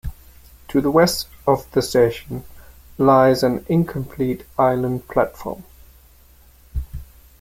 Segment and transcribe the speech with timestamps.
[0.69, 2.43] To the west of the station,
[2.97, 5.63] lies an incomplete island platform.